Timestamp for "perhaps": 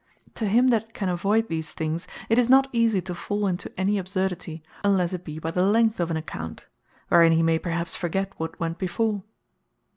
7.59-7.95